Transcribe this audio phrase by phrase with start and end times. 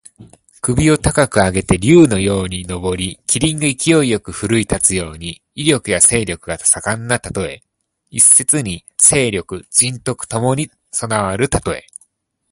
[0.63, 7.61] 首を高く上げて竜のように上り、麒麟が勢いよく振るい立つように、威力や勢力が盛んなたとえ。
[8.09, 11.85] 一説に勢力・仁徳ともに備わるたとえ。